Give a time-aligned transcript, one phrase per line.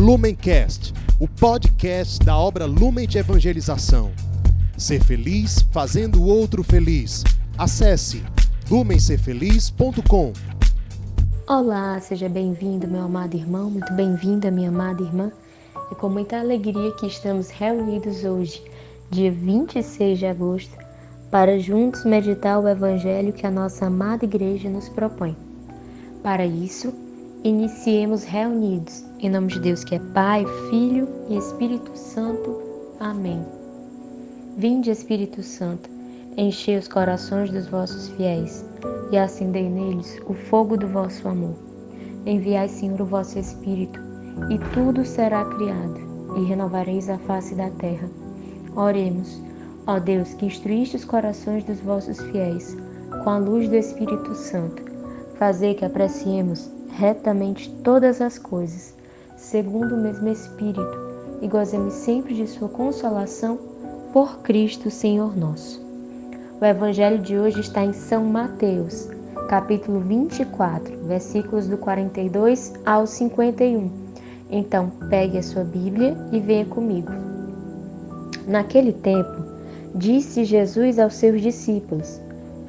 [0.00, 4.10] Lumencast, o podcast da obra Lumen de Evangelização.
[4.74, 7.22] Ser feliz fazendo o outro feliz.
[7.58, 8.24] Acesse
[8.70, 10.32] lumencerfeliz.com.
[11.46, 15.30] Olá, seja bem-vindo, meu amado irmão, muito bem-vinda, minha amada irmã.
[15.92, 18.62] É com muita alegria que estamos reunidos hoje,
[19.10, 20.78] dia 26 de agosto,
[21.30, 25.36] para juntos meditar o evangelho que a nossa amada igreja nos propõe.
[26.22, 26.90] Para isso,
[27.42, 32.60] iniciemos reunidos, em nome de Deus que é Pai, Filho e Espírito Santo.
[32.98, 33.42] Amém.
[34.58, 35.88] Vinde, Espírito Santo,
[36.36, 38.64] enchei os corações dos vossos fiéis
[39.10, 41.54] e acendei neles o fogo do vosso amor.
[42.26, 43.98] Enviai, Senhor, o vosso Espírito,
[44.50, 45.98] e tudo será criado,
[46.36, 48.08] e renovareis a face da terra.
[48.76, 49.40] Oremos,
[49.86, 52.76] ó Deus, que instruíste os corações dos vossos fiéis
[53.24, 54.82] com a luz do Espírito Santo.
[55.38, 58.94] Fazei que apreciemos retamente todas as coisas,
[59.36, 63.58] segundo o mesmo Espírito, e gozemos sempre de Sua consolação
[64.12, 65.80] por Cristo Senhor nosso.
[66.60, 69.08] O Evangelho de hoje está em São Mateus,
[69.48, 73.90] capítulo 24, versículos do 42 ao 51.
[74.50, 77.10] Então, pegue a sua Bíblia e venha comigo.
[78.46, 79.42] Naquele tempo,
[79.94, 82.20] disse Jesus aos seus discípulos: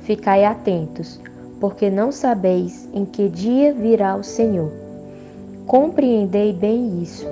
[0.03, 1.19] Ficai atentos
[1.61, 4.71] porque não sabeis em que dia virá o Senhor.
[5.67, 7.27] Compreendei bem isso.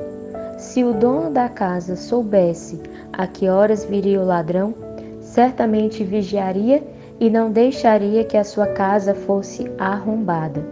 [0.56, 2.80] Se o dono da casa soubesse
[3.12, 4.76] a que horas viria o ladrão,
[5.20, 6.84] certamente vigiaria
[7.20, 10.64] e não deixaria que a sua casa fosse arrombada.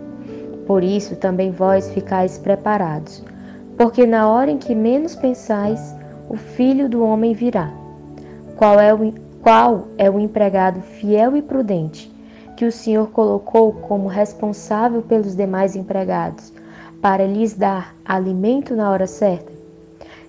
[0.68, 3.24] Por isso também vós ficais preparados,
[3.76, 5.96] porque na hora em que menos pensais,
[6.30, 7.74] o filho do homem virá.
[8.56, 12.17] Qual é o, qual é o empregado fiel e prudente?
[12.58, 16.52] Que o Senhor colocou como responsável pelos demais empregados,
[17.00, 19.52] para lhes dar alimento na hora certa?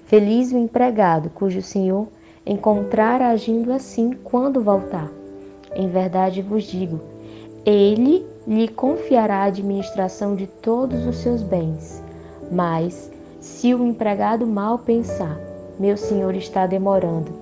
[0.05, 2.07] Feliz o empregado cujo Senhor
[2.45, 5.11] encontrar agindo assim quando voltar.
[5.75, 7.01] Em verdade vos digo,
[7.65, 12.03] ele lhe confiará a administração de todos os seus bens.
[12.53, 15.39] Mas, se o empregado mal pensar,
[15.79, 17.33] meu senhor está demorando,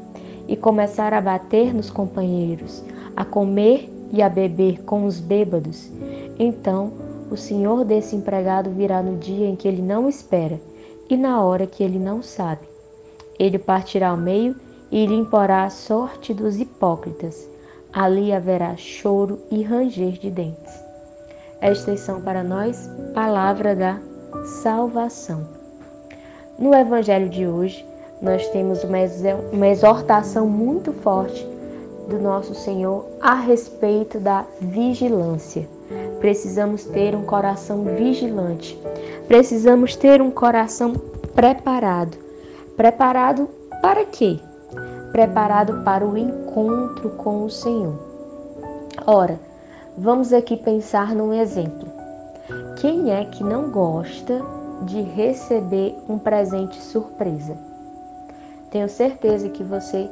[0.46, 2.84] e começar a bater nos companheiros,
[3.16, 5.90] a comer e a beber com os bêbados,
[6.38, 6.92] então
[7.30, 10.60] o senhor desse empregado virá no dia em que ele não espera
[11.10, 12.66] e na hora que ele não sabe.
[13.38, 14.54] Ele partirá ao meio
[14.90, 17.48] e lhe imporá a sorte dos hipócritas.
[17.92, 20.80] Ali haverá choro e ranger de dentes.
[21.60, 24.00] Estas são para nós palavra
[24.62, 25.46] salvação.
[26.58, 27.84] No Evangelho de hoje,
[28.20, 31.46] nós temos uma exortação muito forte
[32.06, 35.68] do nosso Senhor a respeito da vigilância.
[36.20, 38.78] Precisamos ter um coração vigilante.
[39.28, 40.94] Precisamos ter um coração
[41.34, 42.16] preparado.
[42.76, 43.48] Preparado
[43.82, 44.38] para quê?
[45.12, 47.94] Preparado para o encontro com o Senhor.
[49.06, 49.38] Ora,
[49.96, 51.86] vamos aqui pensar num exemplo.
[52.76, 54.42] Quem é que não gosta
[54.82, 57.56] de receber um presente surpresa?
[58.70, 60.08] Tenho certeza que você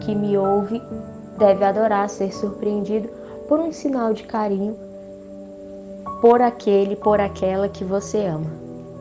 [0.00, 0.80] que me ouve
[1.38, 3.08] deve adorar ser surpreendido
[3.48, 4.76] por um sinal de carinho
[6.20, 8.50] por aquele, por aquela que você ama.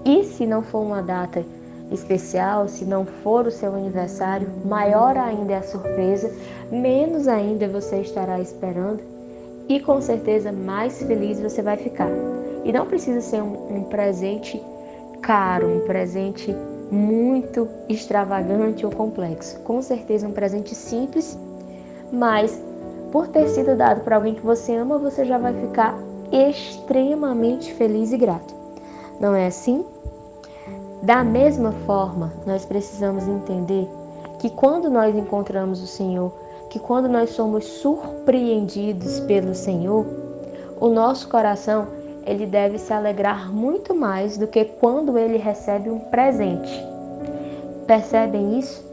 [0.04, 1.44] E se não for uma data
[1.92, 6.32] especial, se não for o seu aniversário, maior ainda é a surpresa,
[6.72, 9.00] menos ainda você estará esperando
[9.68, 12.10] e com certeza mais feliz você vai ficar.
[12.64, 14.62] E não precisa ser um, um presente
[15.22, 16.56] caro, um presente
[16.92, 19.60] muito extravagante ou complexo.
[19.62, 21.38] Com certeza um presente simples,
[22.12, 22.62] mas
[23.12, 25.98] por ter sido dado para alguém que você ama, você já vai ficar
[26.32, 28.54] extremamente feliz e grato.
[29.20, 29.86] Não é assim?
[31.02, 33.88] Da mesma forma, nós precisamos entender
[34.40, 36.32] que quando nós encontramos o Senhor,
[36.70, 40.06] que quando nós somos surpreendidos pelo Senhor,
[40.80, 41.88] o nosso coração
[42.26, 46.84] ele deve se alegrar muito mais do que quando ele recebe um presente.
[47.86, 48.84] Percebem isso?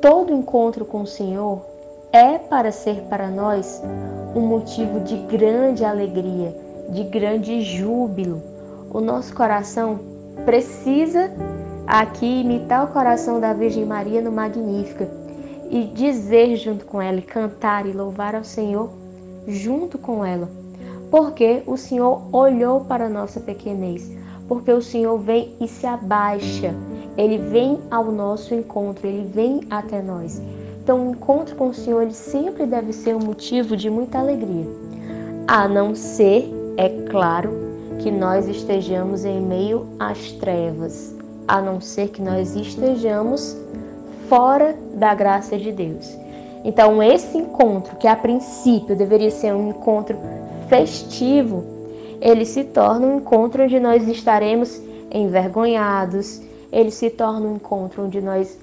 [0.00, 1.69] Todo encontro com o Senhor
[2.12, 3.82] é para ser para nós
[4.34, 6.54] um motivo de grande alegria,
[6.88, 8.42] de grande júbilo.
[8.92, 10.00] O nosso coração
[10.44, 11.30] precisa
[11.86, 15.08] aqui imitar o coração da Virgem Maria no Magnífica
[15.70, 18.90] e dizer junto com ela, cantar e louvar ao Senhor
[19.46, 20.48] junto com ela.
[21.10, 24.10] Porque o Senhor olhou para a nossa pequenez,
[24.48, 26.74] porque o Senhor vem e se abaixa,
[27.16, 30.40] ele vem ao nosso encontro, ele vem até nós.
[30.90, 34.66] Então, o encontro com o Senhor ele sempre deve ser um motivo de muita alegria.
[35.46, 37.52] A não ser, é claro,
[38.00, 41.14] que nós estejamos em meio às trevas,
[41.46, 43.56] a não ser que nós estejamos
[44.28, 46.12] fora da graça de Deus.
[46.64, 50.18] Então, esse encontro, que a princípio deveria ser um encontro
[50.68, 51.62] festivo,
[52.20, 58.20] ele se torna um encontro onde nós estaremos envergonhados, ele se torna um encontro onde
[58.20, 58.58] nós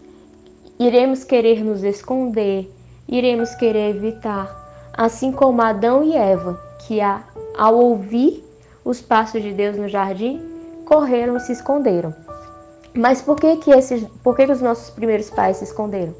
[0.79, 2.71] iremos querer nos esconder,
[3.07, 8.43] iremos querer evitar, assim como Adão e Eva, que ao ouvir
[8.85, 10.41] os passos de Deus no jardim,
[10.85, 12.13] correram e se esconderam.
[12.93, 16.15] Mas por que que esses, por que, que os nossos primeiros pais se esconderam?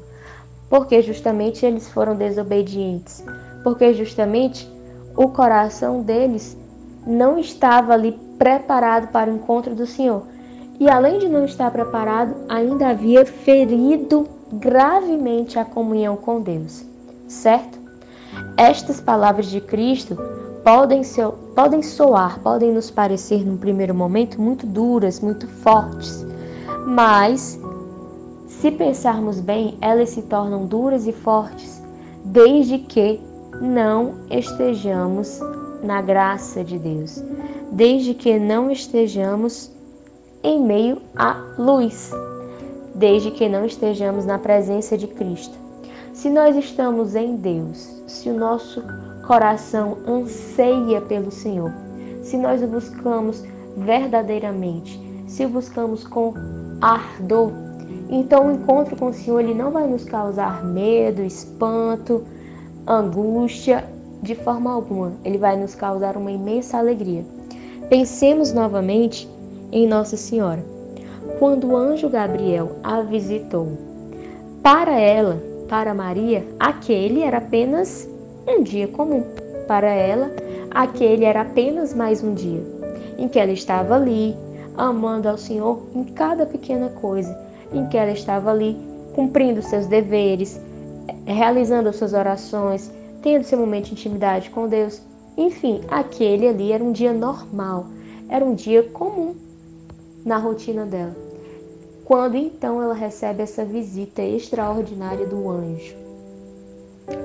[0.68, 3.24] Porque justamente eles foram desobedientes.
[3.64, 4.70] Porque justamente
[5.16, 6.56] o coração deles
[7.06, 10.22] não estava ali preparado para o encontro do Senhor.
[10.78, 16.84] E além de não estar preparado, ainda havia ferido gravemente a comunhão com Deus.
[17.26, 17.78] Certo?
[18.56, 20.16] Estas palavras de Cristo
[20.64, 26.26] podem, ser, podem soar, podem nos parecer num primeiro momento muito duras, muito fortes,
[26.86, 27.58] mas
[28.46, 31.82] se pensarmos bem, elas se tornam duras e fortes
[32.24, 33.20] desde que
[33.60, 35.40] não estejamos
[35.82, 37.22] na graça de Deus,
[37.72, 39.70] desde que não estejamos
[40.42, 42.10] em meio à luz,
[42.98, 45.56] desde que não estejamos na presença de Cristo.
[46.12, 48.82] Se nós estamos em Deus, se o nosso
[49.24, 51.72] coração anseia pelo Senhor,
[52.22, 53.44] se nós o buscamos
[53.76, 56.34] verdadeiramente, se o buscamos com
[56.80, 57.52] ardor,
[58.10, 62.24] então o encontro com o Senhor ele não vai nos causar medo, espanto,
[62.84, 63.84] angústia
[64.20, 65.12] de forma alguma.
[65.24, 67.24] Ele vai nos causar uma imensa alegria.
[67.88, 69.28] Pensemos novamente
[69.70, 70.77] em Nossa Senhora.
[71.38, 73.68] Quando o anjo Gabriel a visitou,
[74.60, 78.08] para ela, para Maria, aquele era apenas
[78.46, 79.22] um dia comum.
[79.68, 80.32] Para ela,
[80.70, 82.78] aquele era apenas mais um dia
[83.18, 84.34] em que ela estava ali,
[84.76, 87.36] amando ao Senhor em cada pequena coisa,
[87.72, 88.76] em que ela estava ali
[89.14, 90.60] cumprindo seus deveres,
[91.26, 92.90] realizando as suas orações,
[93.22, 95.02] tendo seu momento de intimidade com Deus.
[95.36, 97.86] Enfim, aquele ali era um dia normal,
[98.28, 99.34] era um dia comum
[100.24, 101.27] na rotina dela.
[102.08, 105.94] Quando então ela recebe essa visita extraordinária do anjo.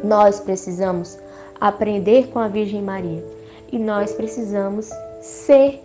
[0.03, 1.17] Nós precisamos
[1.57, 3.23] aprender com a Virgem Maria
[3.71, 4.89] e nós precisamos
[5.21, 5.81] ser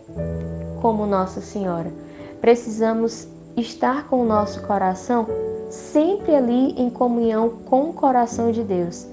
[0.82, 1.92] como Nossa Senhora.
[2.40, 5.28] Precisamos estar com o nosso coração
[5.70, 9.06] sempre ali em comunhão com o coração de Deus,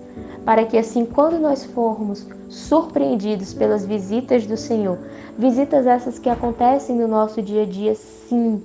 [0.43, 4.97] para que assim, quando nós formos surpreendidos pelas visitas do Senhor,
[5.37, 8.63] visitas essas que acontecem no nosso dia a dia, sim,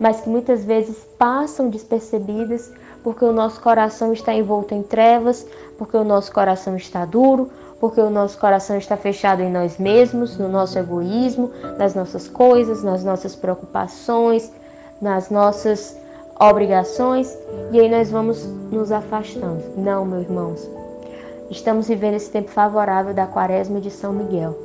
[0.00, 2.72] mas que muitas vezes passam despercebidas
[3.04, 5.46] porque o nosso coração está envolto em trevas,
[5.78, 10.36] porque o nosso coração está duro, porque o nosso coração está fechado em nós mesmos,
[10.36, 14.50] no nosso egoísmo, nas nossas coisas, nas nossas preocupações,
[15.00, 15.96] nas nossas
[16.38, 17.36] obrigações,
[17.70, 19.62] e aí nós vamos nos afastando.
[19.76, 20.68] Não, meus irmãos.
[21.50, 24.56] Estamos vivendo esse tempo favorável da Quaresma de São Miguel.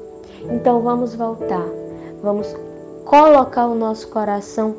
[0.52, 1.66] Então vamos voltar,
[2.22, 2.54] vamos
[3.06, 4.76] colocar o nosso coração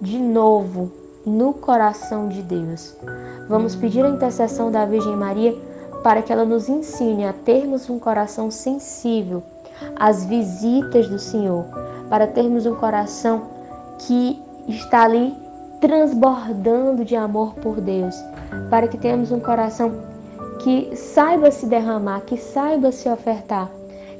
[0.00, 0.90] de novo
[1.26, 2.96] no coração de Deus.
[3.48, 5.54] Vamos pedir a intercessão da Virgem Maria
[6.02, 9.42] para que ela nos ensine a termos um coração sensível
[9.96, 11.64] às visitas do Senhor,
[12.08, 13.42] para termos um coração
[13.98, 15.34] que está ali
[15.80, 18.14] transbordando de amor por Deus,
[18.68, 19.92] para que tenhamos um coração
[20.60, 23.70] que saiba se derramar, que saiba se ofertar,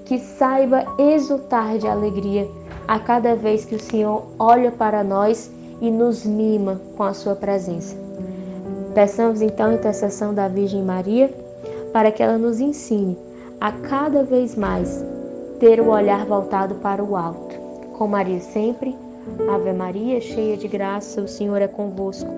[0.05, 2.49] que saiba exultar de alegria
[2.89, 7.35] a cada vez que o Senhor olha para nós e nos mima com a sua
[7.35, 7.97] presença.
[8.95, 11.33] Peçamos então a intercessão da Virgem Maria
[11.93, 13.17] para que ela nos ensine
[13.61, 15.05] a cada vez mais
[15.59, 17.55] ter o olhar voltado para o alto.
[17.97, 18.97] Com Maria sempre,
[19.53, 22.31] Ave Maria, cheia de graça, o Senhor é convosco.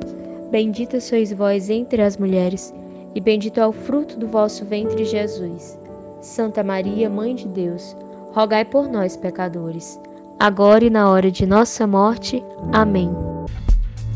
[0.50, 2.74] Bendita sois vós entre as mulheres,
[3.14, 5.78] e bendito é o fruto do vosso ventre, Jesus.
[6.20, 7.96] Santa Maria, Mãe de Deus,
[8.32, 10.00] rogai por nós, pecadores,
[10.38, 12.44] agora e na hora de nossa morte.
[12.72, 13.31] Amém.